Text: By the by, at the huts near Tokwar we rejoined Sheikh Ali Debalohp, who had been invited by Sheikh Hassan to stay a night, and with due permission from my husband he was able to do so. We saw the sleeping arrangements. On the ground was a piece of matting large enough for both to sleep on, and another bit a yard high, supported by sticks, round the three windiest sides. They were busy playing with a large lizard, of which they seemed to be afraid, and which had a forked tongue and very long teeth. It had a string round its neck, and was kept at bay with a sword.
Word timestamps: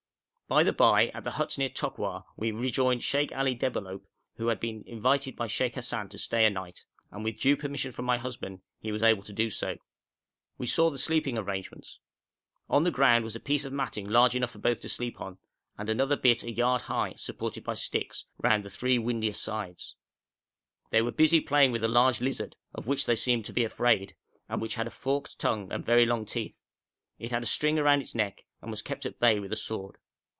By 0.47 0.63
the 0.63 0.73
by, 0.73 1.07
at 1.13 1.23
the 1.23 1.31
huts 1.31 1.57
near 1.57 1.69
Tokwar 1.69 2.25
we 2.35 2.51
rejoined 2.51 3.01
Sheikh 3.03 3.31
Ali 3.33 3.55
Debalohp, 3.55 4.01
who 4.35 4.47
had 4.47 4.59
been 4.59 4.83
invited 4.85 5.37
by 5.37 5.47
Sheikh 5.47 5.75
Hassan 5.75 6.09
to 6.09 6.17
stay 6.17 6.43
a 6.43 6.49
night, 6.49 6.83
and 7.09 7.23
with 7.23 7.39
due 7.39 7.55
permission 7.55 7.93
from 7.93 8.03
my 8.03 8.17
husband 8.17 8.59
he 8.81 8.91
was 8.91 9.01
able 9.01 9.23
to 9.23 9.31
do 9.31 9.49
so. 9.49 9.77
We 10.57 10.65
saw 10.65 10.89
the 10.89 10.97
sleeping 10.97 11.37
arrangements. 11.37 11.99
On 12.69 12.83
the 12.83 12.91
ground 12.91 13.23
was 13.23 13.33
a 13.33 13.39
piece 13.39 13.63
of 13.63 13.71
matting 13.71 14.09
large 14.09 14.35
enough 14.35 14.51
for 14.51 14.57
both 14.59 14.81
to 14.81 14.89
sleep 14.89 15.21
on, 15.21 15.37
and 15.77 15.87
another 15.89 16.17
bit 16.17 16.43
a 16.43 16.51
yard 16.51 16.81
high, 16.81 17.13
supported 17.15 17.63
by 17.63 17.75
sticks, 17.75 18.25
round 18.37 18.65
the 18.65 18.69
three 18.69 18.99
windiest 18.99 19.41
sides. 19.41 19.95
They 20.89 21.01
were 21.01 21.11
busy 21.13 21.39
playing 21.39 21.71
with 21.71 21.85
a 21.85 21.87
large 21.87 22.19
lizard, 22.19 22.57
of 22.73 22.87
which 22.87 23.05
they 23.05 23.15
seemed 23.15 23.45
to 23.45 23.53
be 23.53 23.63
afraid, 23.63 24.17
and 24.49 24.61
which 24.61 24.75
had 24.75 24.85
a 24.87 24.91
forked 24.91 25.39
tongue 25.39 25.71
and 25.71 25.85
very 25.85 26.05
long 26.05 26.25
teeth. 26.25 26.57
It 27.19 27.31
had 27.31 27.41
a 27.43 27.45
string 27.45 27.77
round 27.77 28.01
its 28.01 28.13
neck, 28.13 28.43
and 28.61 28.69
was 28.69 28.81
kept 28.81 29.05
at 29.05 29.17
bay 29.17 29.39
with 29.39 29.53
a 29.53 29.55
sword. 29.55 29.95